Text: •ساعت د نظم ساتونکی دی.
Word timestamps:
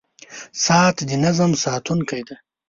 •ساعت 0.65 0.97
د 1.09 1.11
نظم 1.23 1.51
ساتونکی 1.63 2.21
دی. 2.27 2.35